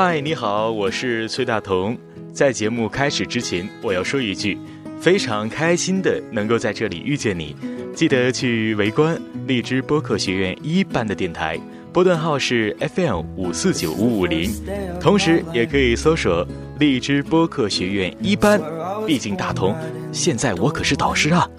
[0.00, 1.98] 嗨，你好，我是崔大同。
[2.32, 4.56] 在节目开始之前，我要说一句，
[5.00, 7.56] 非常开心的能够在这里遇见你。
[7.96, 11.58] 记得去围观荔枝播客学院一班的电台，
[11.92, 14.52] 波段号是 FM 五四九五五零，
[15.00, 16.46] 同时也可以搜索
[16.78, 18.62] 荔枝播客学院一班。
[19.04, 19.74] 毕竟大同，
[20.12, 21.50] 现在我可是导师啊！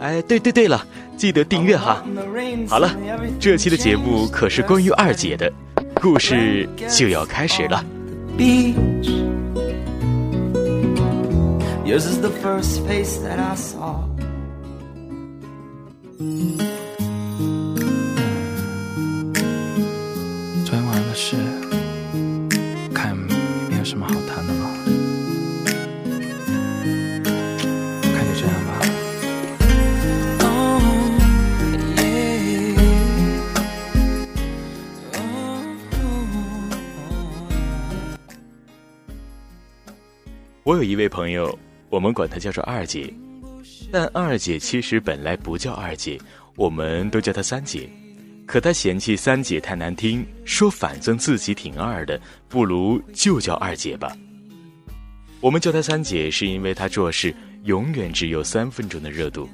[0.00, 0.86] 哎，对对对了，
[1.16, 2.04] 记得订阅哈。
[2.68, 2.94] 好了，
[3.40, 5.50] 这期的节目可是关于二姐的。
[6.00, 7.84] 故事就要开始了。
[20.64, 21.36] 昨天晚上的事，
[22.92, 24.14] 看没有什么好
[40.66, 41.56] 我有一位朋友，
[41.90, 43.08] 我们管她叫做二姐，
[43.92, 46.18] 但二姐其实本来不叫二姐，
[46.56, 47.88] 我们都叫她三姐。
[48.46, 54.12] 可她嫌弃三姐太难听，说反正自己挺二的，不如就叫二姐吧。
[55.40, 59.48] 我们叫她三姐，是因为她做事永远只有三分钟的热度。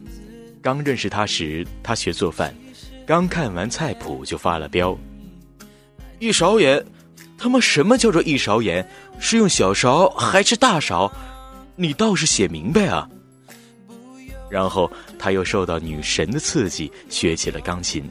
[0.62, 2.54] 刚认识她时，她学做饭，
[3.04, 4.98] 刚看完菜谱就发了飙：
[6.20, 6.82] 一勺盐。
[7.38, 8.86] 他妈什么叫做一勺盐？
[9.24, 11.10] 是用小勺还是大勺？
[11.76, 13.08] 你倒是写明白啊！
[14.50, 18.04] 然后他又受到女神的刺激，学起了钢琴，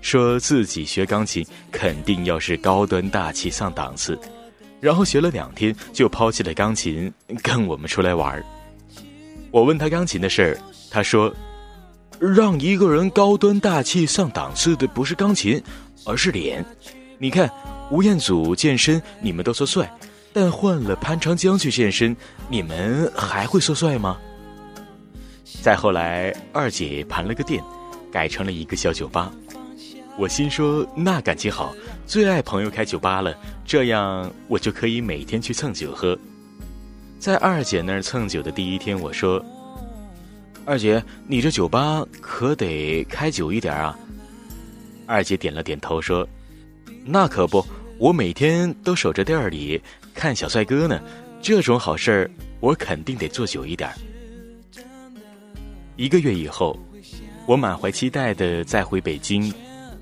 [0.00, 4.18] 说自己学钢琴肯定要是高端大气上档次。
[4.80, 7.12] 然后学了两天就抛弃了钢琴，
[7.42, 8.42] 跟我们出来玩
[9.50, 10.58] 我问他钢琴的事儿，
[10.90, 11.32] 他说
[12.18, 15.62] ：“让一个人高端大气上档次的不是钢琴，
[16.06, 16.64] 而是脸。
[17.18, 17.48] 你看。”
[17.90, 19.90] 吴彦祖健身，你们都说帅，
[20.32, 22.16] 但换了潘长江去健身，
[22.48, 24.16] 你们还会说帅吗？
[25.62, 27.62] 再后来，二姐盘了个店，
[28.12, 29.32] 改成了一个小酒吧。
[30.16, 31.74] 我心说，那感情好，
[32.06, 36.16] 最爱朋友开酒吧了，这样我就可以每天去蹭酒喝。
[37.18, 39.44] 在二姐那儿蹭酒的第一天，我说
[40.64, 43.98] ：“二姐，你这酒吧可得开久一点啊。”
[45.06, 46.28] 二姐点了点头说
[47.04, 47.64] ：“那可不。”
[47.98, 49.82] 我每天都守着店里
[50.18, 51.00] 看小帅哥呢，
[51.40, 53.88] 这种好事儿我肯定得做久一点。
[55.94, 56.76] 一个月以后，
[57.46, 59.54] 我满怀期待的再回北京，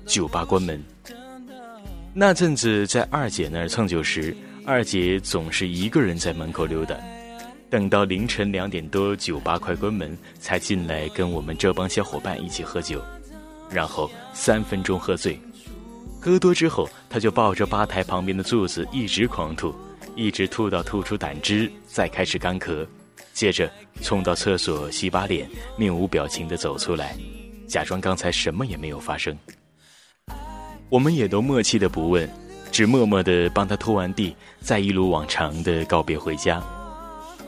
[0.07, 0.83] 酒吧关门。
[2.15, 4.35] 那阵子在二姐那儿蹭酒时，
[4.65, 6.97] 二姐总是一个人在门口溜达，
[7.69, 12.99] 等到凌晨两点多，酒吧快关门，才进来跟我们这帮小伙伴一起喝酒，
[13.69, 15.39] 然后三分钟喝醉。
[16.19, 19.75] 喝多之后，他就抱着吧台旁边的柱子一直狂吐，
[20.17, 22.85] 一直吐到吐出胆汁，再开始干咳，
[23.33, 25.47] 接着冲到厕所洗把脸，
[25.77, 27.15] 面无表情地走出来，
[27.67, 29.37] 假装刚才什么也没有发生。
[30.89, 32.27] 我们也都默契的不问，
[32.71, 36.63] 只默默地帮他拖完地，再一如往常的告别回家。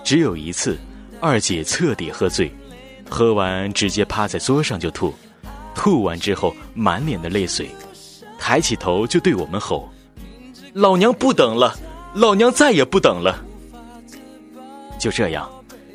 [0.03, 0.77] 只有一次，
[1.19, 2.51] 二姐彻底喝醉，
[3.09, 5.11] 喝完直接趴在桌上就吐，
[5.73, 7.67] 吐完之后满脸的泪水。
[8.37, 9.89] 抬起头就对我们吼
[10.73, 11.75] ：“老娘不等了，
[12.19, 13.43] 老娘再也不等了。”
[14.99, 15.49] 就这样，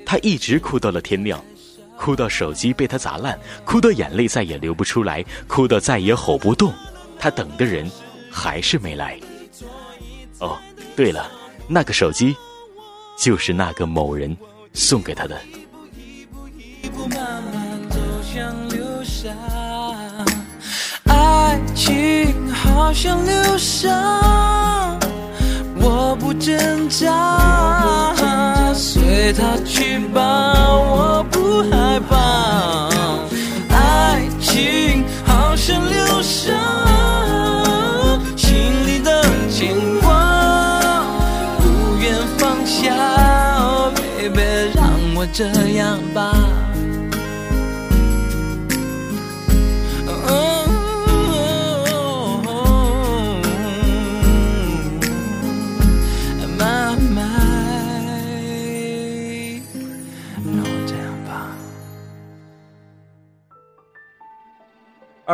[0.06, 1.38] 他一直哭到了天亮，
[1.98, 6.72] 哭到手机被他砸烂，哭到眼泪再也流不出来，哭到再也吼不动。
[7.18, 7.90] 他等的人
[8.30, 9.20] 还是没来。
[10.38, 10.58] 哦，
[10.96, 11.30] 对了，
[11.68, 12.34] 那个手机
[13.18, 14.34] 就是那个某人
[14.72, 15.38] 送给他的。
[21.04, 23.90] 爱情好像流沙，
[26.16, 28.14] 不挣扎，
[28.72, 30.20] 随它去吧，
[30.70, 32.88] 我不害怕。
[33.74, 36.52] 爱情好像流沙，
[38.36, 41.04] 心里的牵挂
[41.58, 42.94] 不愿放下
[43.94, 44.40] ，baby，
[44.74, 45.44] 让我这
[45.76, 46.63] 样吧。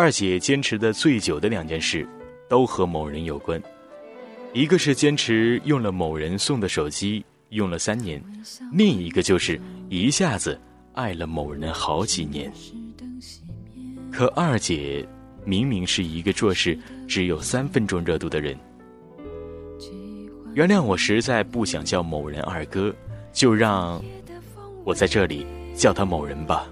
[0.00, 2.08] 二姐坚持的最久的两件事，
[2.48, 3.62] 都和某人有关。
[4.54, 8.18] 一个是坚持用了某人送的手机用了三年，
[8.72, 9.60] 另一个就是
[9.90, 10.58] 一下子
[10.94, 12.50] 爱了某人好几年。
[14.10, 15.06] 可二姐
[15.44, 18.56] 明明是一个做事只有三分钟热度的人。
[20.54, 22.90] 原谅我实在不想叫某人二哥，
[23.34, 24.02] 就让
[24.82, 26.66] 我在这里叫他某人吧。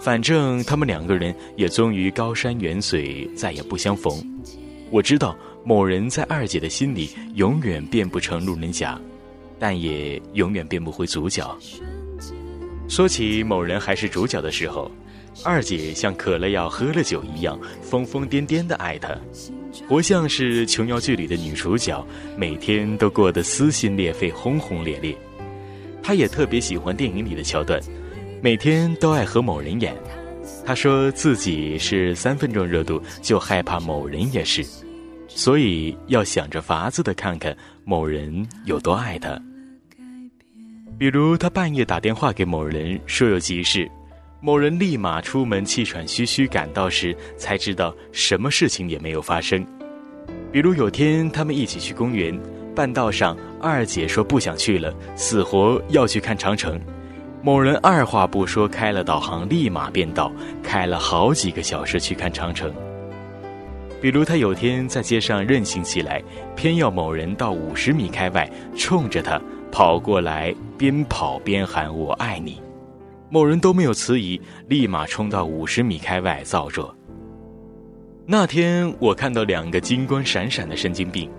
[0.00, 4.12] 反正他们两个人也终于高山远水，再也不相逢。
[4.90, 9.00] 我知道某人在二姐的心里永远变不成路人甲，
[9.58, 11.58] 但也永远变不回主角。
[12.88, 14.88] 说起某人还是主角的时候，
[15.42, 19.12] 二姐像渴了要喝了酒一样疯疯癫癫的爱他，
[19.88, 22.06] 活像是琼瑶剧里的女主角，
[22.36, 25.16] 每天都过得撕心裂肺、轰轰烈烈。
[26.00, 27.80] 她也特别喜欢电影里的桥段。
[28.46, 29.92] 每天都爱和某人演，
[30.64, 34.64] 他说自己是三分钟热度就害怕某人也是，
[35.26, 39.36] 所以要想着法子的看看某人有多爱他。
[40.96, 43.90] 比如他半夜打电话给某人说有急事，
[44.40, 49.66] 某人立马出门气喘吁吁赶到时，才知道什么事情也没有发生。
[50.52, 52.40] 比如有天他们一起去公园，
[52.76, 56.80] 半道上二姐说不想去了，死活要去看长城。
[57.42, 62.74] 某人二话不说开了导航，立马变道，开了好几个小时去看长城。
[64.00, 66.22] 比如他有天在街上任性起来，
[66.54, 69.40] 偏要某人到五十米开外，冲着他
[69.70, 72.60] 跑过来，边跑边喊“我爱你”，
[73.30, 76.94] 某人都没有迟疑，立马冲到五十米开外造作。
[78.26, 81.30] 那天我看到两个金光闪闪的神经病，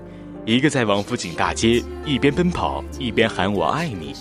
[0.45, 4.13] 一个在王府井大街一边奔跑一边喊“我爱你”。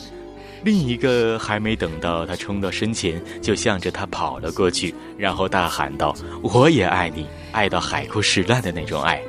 [0.64, 9.20] 另一个还没等到他冲到身前，就向着他跑了过去，然后大喊道：“我也爱你，爱到海枯石烂的那种爱。”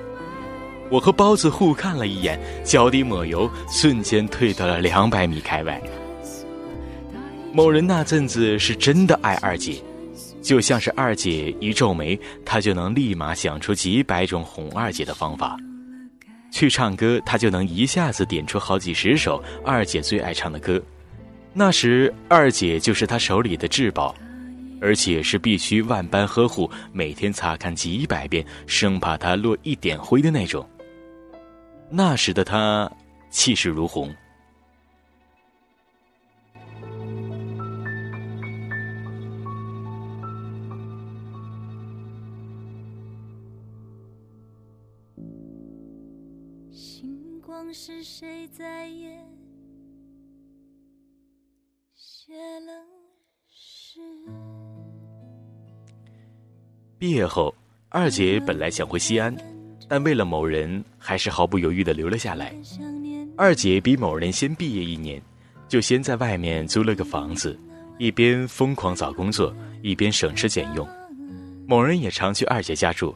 [0.89, 5.81] 我和包子互看了一眼，脚底抹油，瞬间退到了两百米开外。
[7.53, 9.81] 某人那阵子是真的爱二姐，
[10.41, 15.57] 就像是二姐一皱眉，他就能立马想出几百种哄二姐的方法。
[16.51, 20.81] 去唱歌，他就能一下子点出好几十首二姐最爱唱的歌。
[21.59, 24.13] 那时，二姐就是他手里的至宝，
[24.79, 30.69] 而且是必须万般呵护，每天擦看几百遍，生怕他落一点灰的那种。
[31.89, 32.87] 那时的他，
[33.31, 34.13] 气势如虹。
[46.69, 49.36] 星光是谁在演？
[56.99, 57.53] 毕业后，
[57.89, 59.35] 二姐本来想回西安，
[59.87, 62.51] 但为了某人，还是毫不犹豫的留了下来。
[63.37, 65.21] 二姐比某人先毕业一年，
[65.67, 67.55] 就先在外面租了个房子，
[67.99, 70.87] 一边疯狂找工作，一边省吃俭用。
[71.67, 73.15] 某人也常去二姐家住。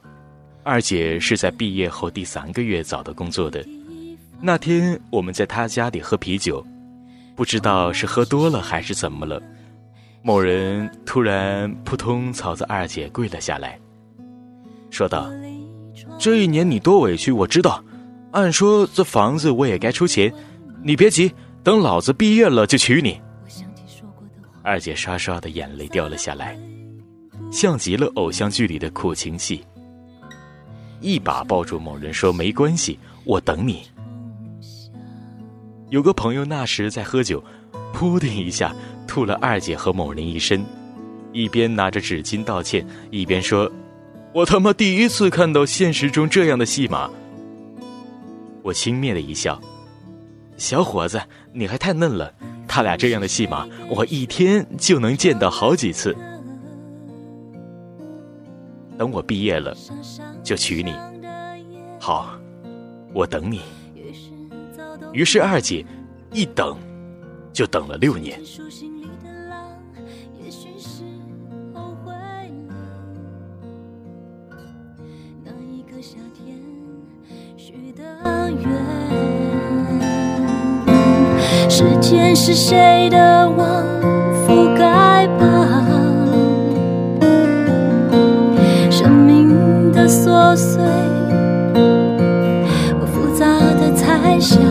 [0.63, 3.65] 二姐是在毕业后第三个月找到工作的。
[4.39, 6.63] 那天我们在他家里喝啤酒。
[7.35, 9.41] 不知道是喝多了还是怎么了，
[10.23, 13.79] 某人突然扑通朝着二姐跪了下来，
[14.91, 15.31] 说道
[16.19, 17.83] ：“这一年你多委屈，我知道。
[18.31, 20.31] 按说这房子我也该出钱，
[20.83, 21.33] 你别急，
[21.63, 23.19] 等老子毕业了就娶你。”
[24.63, 26.56] 二姐刷刷的眼泪掉了下来，
[27.51, 29.65] 像极了偶像剧里的苦情戏。
[31.00, 33.81] 一把抱住某人说：“没关系，我等你。”
[35.89, 37.43] 有个朋友那时在喝酒，
[37.91, 38.74] 噗的一下
[39.12, 40.63] 吐了二姐和某人一身，
[41.34, 43.70] 一边拿着纸巾道歉，一边说
[44.34, 47.12] ：“我他妈第一次看到现实中这样的戏码。”
[48.63, 49.60] 我轻蔑的一笑
[50.56, 52.34] ：“小伙子，你还太嫩了，
[52.70, 56.15] 他俩这样的戏码，我一天就能见到好几次。
[58.98, 59.75] 等我毕业了，
[60.41, 60.96] 就娶你。
[62.00, 62.39] 好，
[63.13, 63.60] 我等你。”
[65.12, 65.86] 于是二姐
[66.32, 66.77] 一等
[67.51, 68.39] 就等了六年。
[81.81, 83.83] 时间是谁的网
[84.45, 85.81] 覆盖吧？
[88.91, 90.79] 生命的琐碎，
[93.00, 93.47] 我复杂
[93.79, 94.61] 的猜想。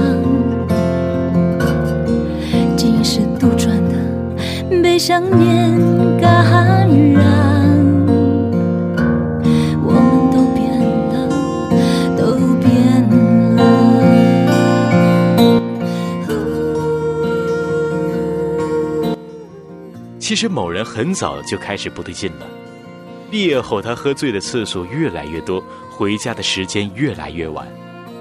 [2.77, 5.77] 竟是杜撰的，被想念
[6.21, 7.60] 感染，
[20.41, 22.47] 实某人很早就开始不对劲了。
[23.31, 27.67] 毕业后，他喝醉的次数越来越多，回家的时间越来越晚。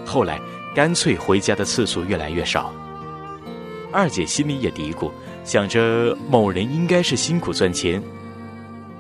[0.06, 0.40] 后来。
[0.76, 2.72] 干脆回家的次数越来越少。
[3.92, 5.12] 二姐心里也嘀咕，
[5.44, 8.02] 想着某人应该是辛苦赚钱，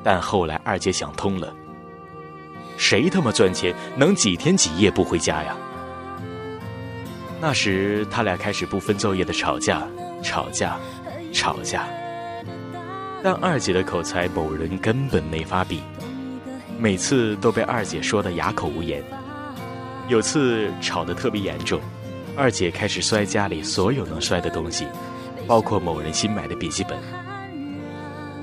[0.03, 1.53] 但后来二姐想通了，
[2.75, 5.55] 谁他妈赚钱能几天几夜不回家呀？
[7.39, 9.87] 那时他俩开始不分昼夜的吵架，
[10.23, 10.75] 吵架，
[11.31, 11.87] 吵架。
[13.21, 15.81] 但二姐的口才，某人根本没法比，
[16.79, 19.03] 每次都被二姐说的哑口无言。
[20.07, 21.79] 有次吵得特别严重，
[22.35, 24.87] 二姐开始摔家里所有能摔的东西，
[25.45, 26.97] 包括某人新买的笔记本。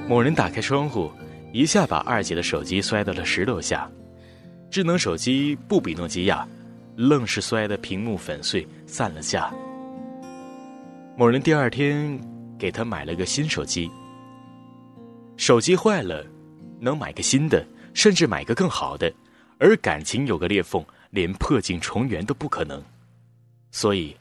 [0.07, 1.11] 某人打开窗户，
[1.53, 3.91] 一下把二姐的手机摔到了十楼下，
[4.71, 6.47] 智能手机不比诺基亚。
[6.99, 9.53] 愣是摔得屏幕粉碎，散了架。
[11.15, 12.19] 某人第二天
[12.59, 13.91] 给他买了个新手机。
[15.47, 16.27] 手机坏了，
[16.81, 19.09] 能买个新的，甚至买个更好的；
[19.61, 22.83] 而感情有个裂缝，连破镜重圆都不可能。
[23.71, 24.17] 所以，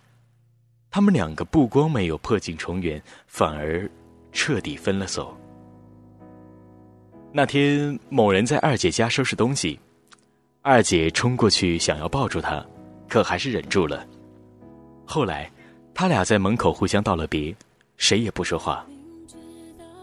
[0.92, 3.90] 他们两个不光没有破镜重圆，反而
[4.32, 5.36] 彻底分了手。
[7.34, 9.80] 那天，某人在二姐家收拾东西。
[10.62, 12.64] 二姐冲过去想要抱住他，
[13.10, 14.06] 可还是忍住了。
[15.08, 15.52] 后来，
[15.92, 17.52] 他俩在门口互相道了别，
[17.98, 18.86] 谁也不说话。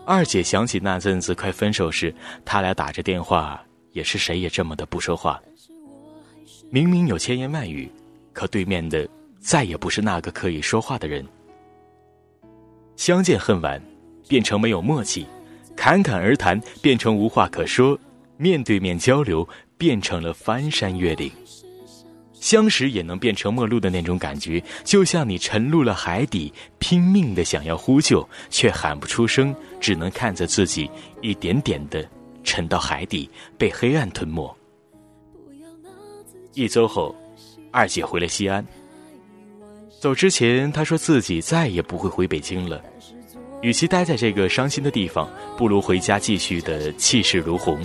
[0.04, 5.40] 二姐想起那阵子快分手时，他俩打着电话，也是谁也这么的不说话。
[6.70, 7.90] 明明有千言万语，
[8.32, 11.26] 可对面的再也不是那个可以说话的人。
[12.96, 13.80] 相见恨晚，
[14.28, 15.24] 变成没有默契；
[15.76, 17.96] 侃侃而谈，变成无话可说；
[18.36, 19.48] 面对面交流。
[19.78, 21.28] 变成了翻山越岭，
[22.42, 32.04] 相识也能变成陌路的那种感觉，就像你沉入了海底，拼命的想要呼救，却喊不出声，只能看着自己一点点的
[32.42, 34.52] 沉到海底，被黑暗吞没。
[36.54, 37.14] 一周后，
[37.70, 38.66] 二姐回了西安。
[40.00, 42.82] 走之前，她说自己再也不会回北京了，
[43.60, 47.80] 与其待在这个伤心的地方，不如回家继续的气势如虹。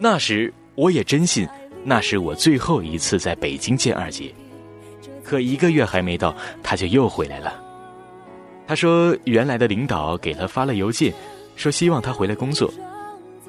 [0.00, 0.52] 那时。
[0.76, 1.46] 我也真信，
[1.84, 4.32] 那是我最后一次在北京见二姐。
[5.22, 7.62] 可一个月还没到，她就又回来了。
[8.66, 11.12] 她说，原来的领导给她发了邮件，
[11.56, 12.72] 说希望她回来工作。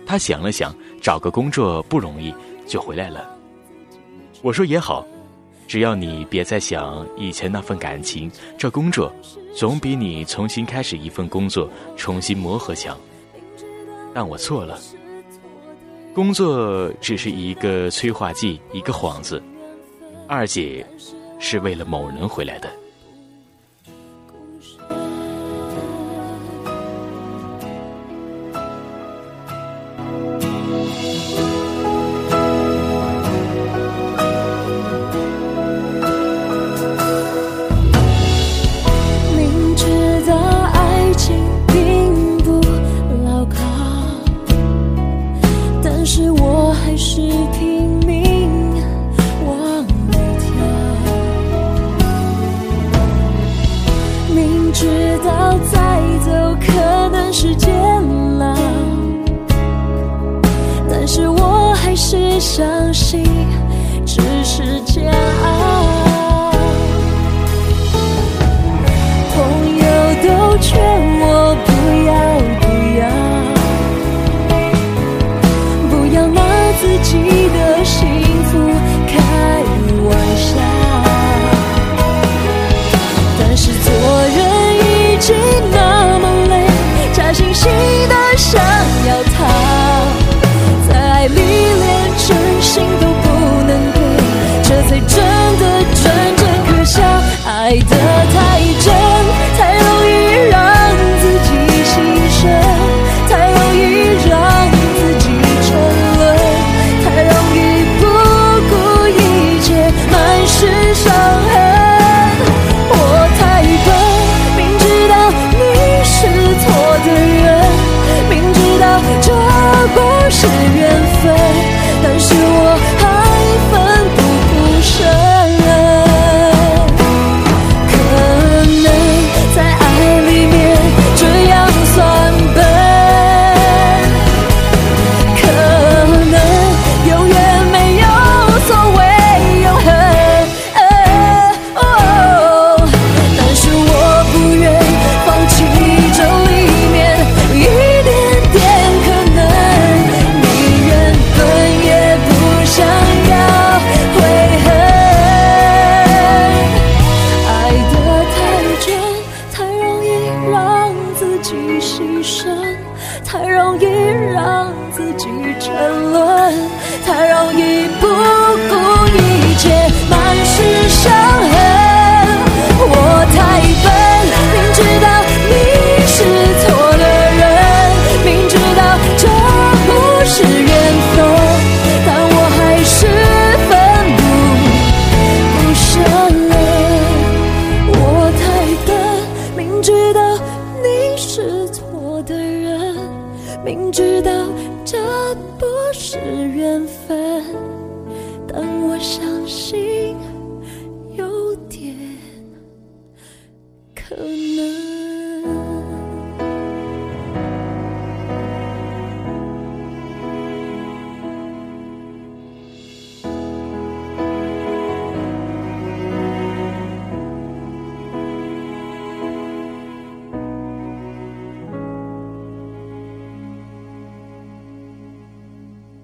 [0.06, 2.34] 她想了想，找个工作不容易，
[2.66, 3.30] 就回来了。
[4.42, 5.06] 我说也好，
[5.68, 9.14] 只要你别再想以前那份感情，这工作
[9.56, 12.98] 总比你重新开始一份工作、重新磨合强。
[14.14, 14.80] 但我错了。
[16.14, 19.42] 工作只是一个催化剂，一个幌子。
[20.28, 20.86] 二姐
[21.40, 22.70] 是为了某人回来的。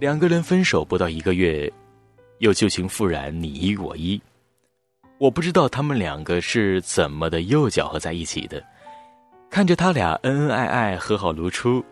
[0.07, 1.69] 两个人分手不到一个月，
[2.37, 4.17] 又旧情复燃，你一我一。
[5.17, 8.63] 我不知道他们两个是怎么的又搅和在一起的。
[9.49, 11.83] 看着他俩恩恩爱爱、和好如初，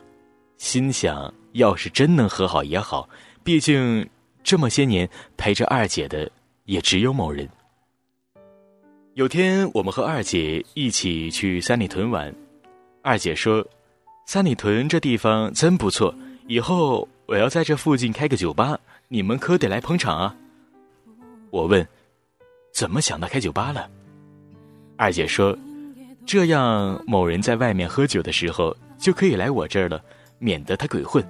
[0.55, 3.10] 心想：要是真能和好也好，
[3.43, 4.10] 毕竟
[4.41, 6.31] 这么些年陪着二姐的
[6.63, 7.45] 也只有某人。
[9.15, 12.34] 有天，我们和二姐一起去三里屯玩，
[13.01, 13.67] 二姐说
[14.25, 16.15] ：“三里屯这地方真不错，
[16.48, 20.36] 以后我要在这附近开个酒吧，你们可得来捧场啊。”
[21.51, 21.88] 我问
[22.74, 23.89] ：“怎么想到开酒吧了？”
[24.98, 25.58] 二姐说
[26.25, 30.01] ：“这样某人在外面喝酒的时候就可以来我这儿了，
[30.39, 31.24] 免得他鬼混。”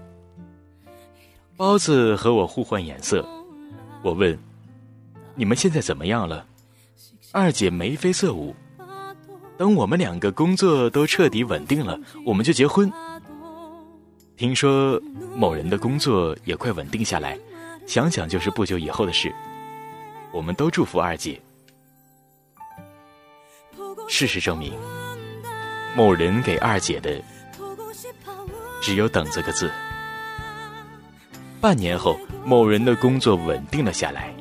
[1.57, 3.25] 包子和我互换眼色，
[4.03, 4.37] 我问
[5.35, 6.45] ：“你们现在怎么样了？”
[7.31, 8.55] 二姐眉飞色舞。
[9.57, 12.91] 等我们两个工作都彻底稳定了，我们就结婚。
[14.37, 15.01] 听说
[15.33, 17.39] 某人的工作也快稳定下来，
[17.87, 19.33] 想想就是不久以后的事。
[20.33, 21.39] 我们都祝福二姐。
[24.09, 24.73] 事实证明，
[25.95, 27.21] 某人给二姐的
[28.81, 29.71] 只有“等”这个字。
[31.61, 34.35] 半年后，某人的工作稳定了下来，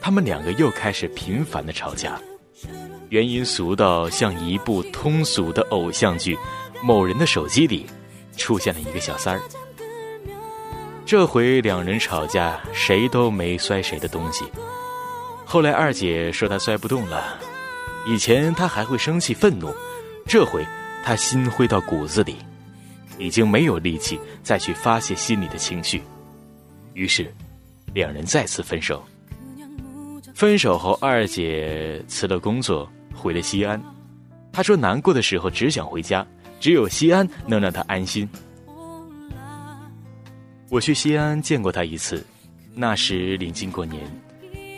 [0.00, 2.20] 他们两个又开始频繁的吵架。
[3.10, 6.36] 原因俗到像一部通俗的偶像剧，
[6.82, 7.86] 某人的手机里
[8.36, 9.42] 出现了一个小三儿。
[11.04, 14.44] 这回两人吵架，谁都没摔谁的东西。
[15.44, 17.38] 后来二姐说她摔不动了，
[18.06, 19.72] 以前她还会生气愤怒，
[20.26, 20.66] 这回
[21.04, 22.36] 她心灰到骨子里，
[23.18, 26.02] 已经没有力气再去发泄心里的情绪。
[26.94, 27.32] 于是，
[27.94, 29.04] 两人再次分手。
[30.34, 32.88] 分手后，二姐辞了工作。
[33.14, 33.82] 回了西安，
[34.52, 36.24] 她说难过的时候只想回家，
[36.58, 38.28] 只有西安能让他安心。
[40.68, 42.24] 我去西安见过他一次，
[42.74, 44.02] 那时临近过年，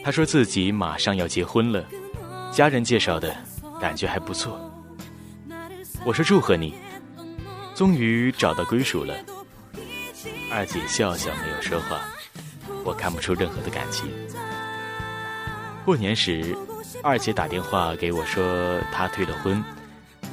[0.04, 1.84] 他说自己马上要结婚了，
[2.52, 3.34] 家人介绍的，
[3.80, 4.58] 感觉还不错。
[6.04, 6.74] 我说祝贺你，
[7.74, 9.14] 终于找到归属了。
[10.50, 12.00] 二姐笑笑没有说话，
[12.84, 14.08] 我看不出任何的感情。
[15.84, 16.56] 过年时。
[17.02, 19.62] 二姐打电话给我说，她退了婚，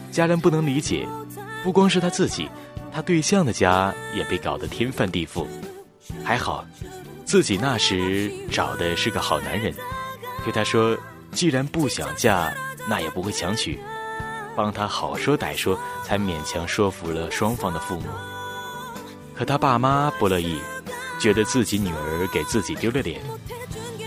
[0.09, 1.07] 家人不能理解，
[1.65, 2.47] 不光是他自己，
[2.93, 5.47] 他对象的家也被搞得天翻地覆。
[6.23, 6.63] 还好，
[7.25, 9.73] 自己那时找的是个好男人，
[10.43, 10.95] 对她说，
[11.31, 12.53] 既然不想嫁，
[12.87, 13.79] 那也不会强娶，
[14.55, 18.03] 帮她好说歹说，才勉强说服了双方的父母。
[19.33, 20.59] 可他爸妈不乐意，
[21.19, 23.19] 觉得自己女儿给自己丢了脸。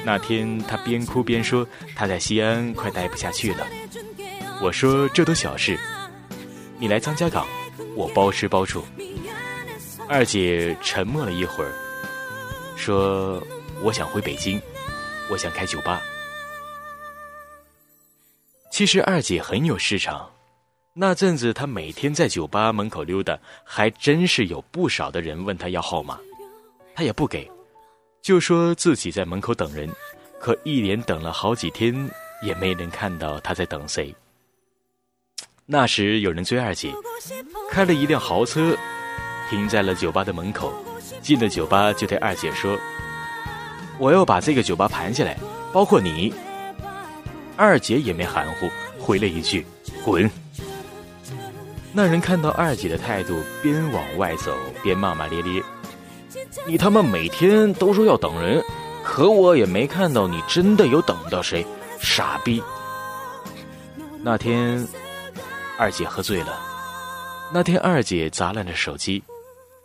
[0.05, 1.66] 那天，他边哭边说
[1.97, 3.66] ：“他在西安快待不下去了。”
[4.62, 5.77] 我说：“这都小事，
[6.79, 7.47] 你来张家港，
[7.95, 8.85] 我包吃包住。”
[10.09, 11.73] 二姐沉默了一会儿，
[12.77, 13.43] 说
[13.83, 14.61] ：“我想回北京，
[15.31, 16.01] 我想开酒吧。”
[18.73, 20.31] 其实二姐很有市场，
[20.95, 26.19] 那阵子她每天在酒吧门口溜达，还真是有不少的人问她要号码，
[26.95, 27.51] 她也不给。
[28.23, 29.91] 就说自己在门口等人，
[30.41, 32.09] 可一连等了好几天，
[32.43, 34.14] 也没人看到她在等谁。
[35.70, 36.90] 那时有人追二姐，
[37.70, 38.74] 开了一辆豪车，
[39.50, 40.72] 停在了酒吧的门口。
[41.20, 42.74] 进了酒吧就对二姐说
[44.00, 45.37] ：“我要把这个酒吧盘下来，
[45.70, 46.33] 包括你。”
[47.54, 48.66] 二姐也没含糊，
[48.98, 49.66] 回了一句
[50.02, 50.31] ：“滚。”
[51.92, 55.62] 那人看到二姐的态度，边往外走边骂骂咧咧。
[56.66, 58.64] 你他妈每天都说要等人，
[59.04, 61.66] 可我也没看到你真的有等到谁，
[62.00, 62.62] 傻逼！
[64.22, 64.87] 那天，
[65.79, 66.59] 二姐喝醉了。
[67.53, 69.23] 那天二姐砸烂了手机，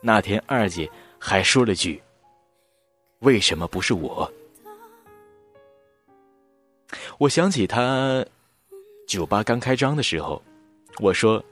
[0.02, 2.02] 那天二姐还说了句
[3.20, 4.30] ：“为什么不是我？”
[7.20, 8.26] 我想起她
[9.08, 10.42] 酒吧刚开张的时候，
[11.00, 11.44] 我说：“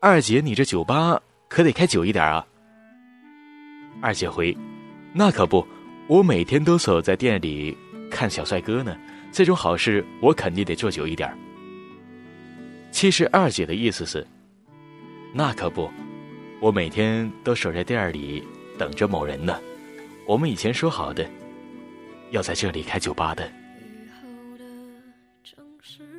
[0.00, 2.46] 二姐，你这酒吧可得开久一点啊。”
[4.00, 4.56] 二姐回
[5.12, 5.66] ：“那可不，
[6.06, 7.76] 我每天都守在店里
[8.08, 8.96] 看小帅哥呢。
[9.32, 11.36] 这种好事，我肯定得做久一点。”
[12.90, 14.26] 其实二姐的意思是
[15.32, 15.90] ：“那可不，
[16.60, 18.44] 我每天都守在店里
[18.78, 19.58] 等着某人呢。
[20.26, 21.28] 我们以前说好的，
[22.30, 23.50] 要在这里开酒吧的。”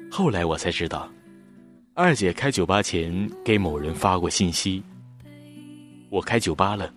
[0.10, 1.10] 后来我才知道，
[1.94, 4.84] 二姐开酒吧前给某人发过信息
[6.10, 6.92] ：“我开酒吧了，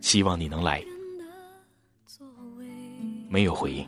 [0.00, 0.82] 希望你能来。”
[3.28, 3.86] 没有回应。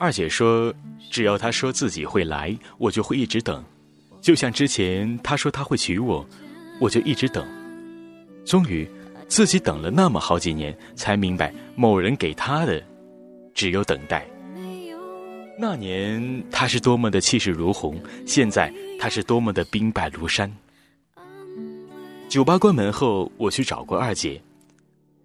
[0.00, 0.72] 二姐说
[1.10, 3.64] ：“只要他说自己会来，我就会一直等。
[4.20, 6.24] 就像之前他说他会娶我，
[6.80, 7.44] 我就一直等。
[8.46, 8.88] 终于，
[9.26, 12.80] 自己等了那么好几年，才明白某人给他的
[13.52, 14.24] 只有等待。”
[15.58, 20.48] 那年他是多么的气势如虹，现在他是多么的兵败如山。
[22.28, 24.40] 酒吧关门后，我去找过二姐，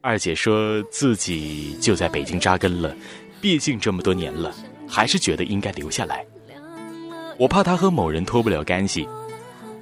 [0.01, 2.95] 二姐说自己就在北京扎根了，
[3.43, 4.55] 毕竟这么多年了，
[4.87, 6.25] 还是觉得应该留下来。
[7.37, 9.05] 我怕他和某人脱不了干系，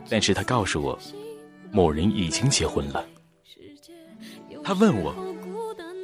[0.10, 0.98] 但是他告诉我，
[1.72, 3.06] 某人已经结婚了。
[4.64, 5.14] 他问我，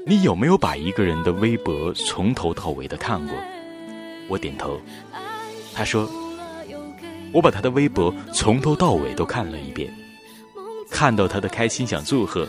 [0.06, 3.36] 你有没有把一个人的微博从头到尾的看过？
[4.30, 4.80] 我点头，
[5.74, 6.08] 他说
[7.34, 9.91] ：“我把他的微博从头到尾都看了一遍，
[10.91, 12.48] 看到他的开心想祝贺，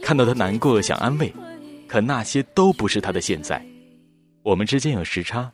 [0.00, 1.34] 看到他难过想安慰，
[1.88, 3.60] 可那些都不是他的现在。
[4.42, 5.52] 我们之间有时差，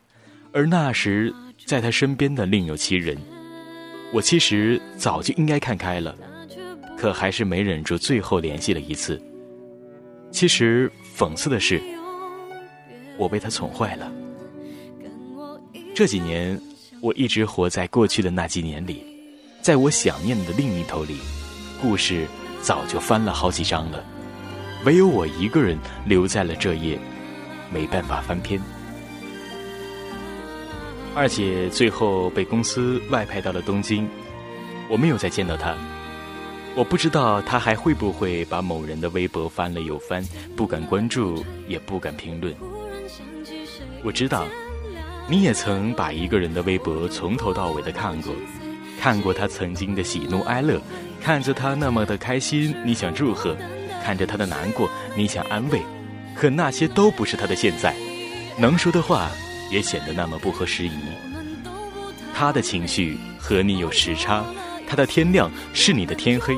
[0.52, 1.34] 而那时
[1.66, 3.18] 在他身边的另有其人。
[4.12, 6.16] 我其实早就应该看开了，
[6.96, 9.20] 可还是没忍住，最后联系了一次。
[10.30, 11.82] 其实讽刺的是，
[13.18, 14.12] 我被他宠坏了。”
[15.92, 16.60] 这几年，
[17.00, 19.04] 我一直活在过去的那几年里，
[19.60, 21.18] 在我想念的另一头里，
[21.82, 22.26] 故事
[22.62, 24.04] 早就翻了好几章了，
[24.84, 26.96] 唯有我一个人留在了这页，
[27.72, 28.60] 没办法翻篇。
[31.16, 34.06] 二姐最后被公司外派到了东京，
[34.86, 35.74] 我没有再见到她，
[36.74, 40.22] 我不知道她还会不会把某人的微博翻了又翻，
[40.54, 42.54] 不敢关注，也不敢评论。
[44.04, 44.46] 我知道。
[45.28, 48.32] 你也曾把一个人的微博从头到尾的看过，
[49.00, 50.80] 看过他曾经的喜怒哀乐，
[51.20, 53.56] 看着他那么的开心，你想祝贺；
[54.04, 55.80] 看着他的难过，你想安慰。
[56.34, 57.96] 可那些都不是他的现在，
[58.56, 59.28] 能说的话
[59.70, 60.92] 也显得那么不合时宜。
[62.34, 64.44] 他的情绪和你有时差，
[64.86, 66.56] 他的天亮是你的天黑，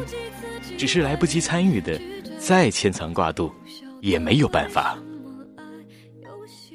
[0.76, 2.00] 只是来不及参与的，
[2.38, 3.52] 再牵肠挂肚，
[4.00, 4.98] 也没有办法。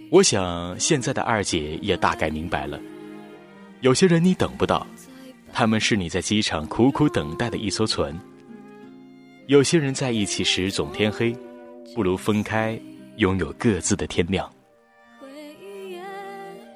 [0.09, 2.79] 我想，现在的二姐也大概明白了，
[3.81, 4.85] 有些人你等不到，
[5.51, 8.13] 他们是你在机场苦苦等待的一艘船；
[9.47, 11.35] 有些人在一起时总天黑，
[11.93, 12.79] 不如分开，
[13.17, 14.49] 拥有各自的天亮。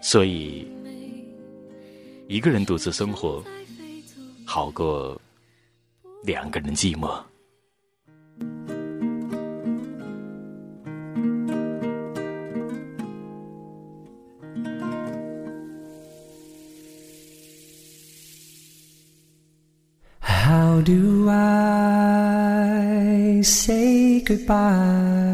[0.01, 0.65] 所以，
[2.27, 3.43] 一个人独自生活，
[4.45, 5.19] 好过
[6.23, 7.21] 两个人寂寞。
[20.21, 25.26] How do I say goodbye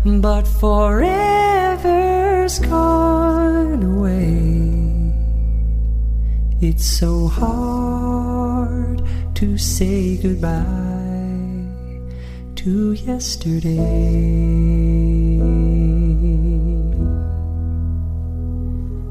[0.06, 1.10] but forever's
[2.60, 4.38] gone away.
[6.62, 9.02] It's so hard
[9.36, 10.91] to say goodbye
[12.64, 13.80] to yesterday.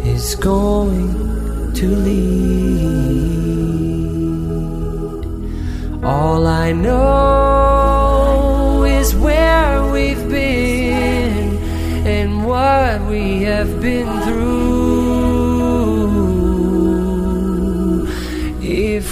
[0.04, 1.14] is going
[1.76, 2.44] to lead.
[6.04, 8.04] All I know
[8.84, 11.58] is where we've been
[12.06, 14.73] and what we have been through.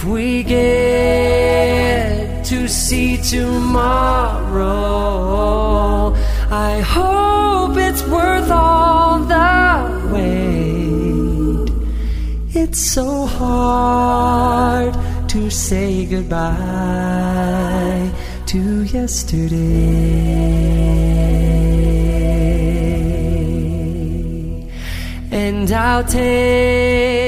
[0.01, 4.65] If we get to see tomorrow,
[6.49, 11.69] I hope it's worth all the wait.
[12.55, 14.95] It's so hard
[15.29, 16.49] to say goodbye
[18.47, 19.57] to yesterday.
[25.29, 27.20] And I'll take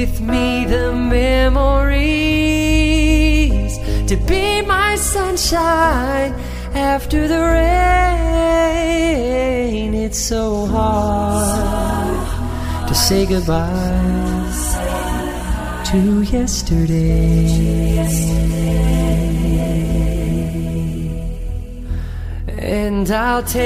[0.00, 2.00] with me the memories
[4.08, 6.32] to be my sunshine
[6.72, 7.68] after the rain.
[9.92, 12.26] It's so hard
[12.88, 14.00] to say goodbye
[15.90, 17.50] to yesterday.
[22.58, 23.60] And I'll take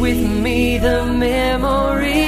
[0.00, 2.27] with me the memories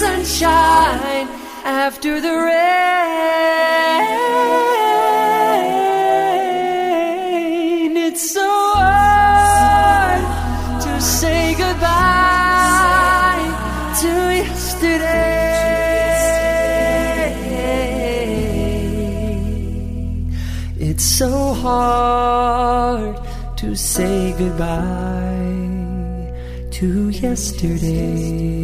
[0.00, 1.26] sunshine
[1.64, 2.76] after the rain.
[7.96, 10.22] It's so hard
[10.84, 13.48] to say goodbye
[14.02, 14.12] to
[14.44, 15.16] yesterday.
[20.78, 23.16] It's so hard
[23.56, 25.46] to say goodbye
[26.72, 28.55] to yesterday.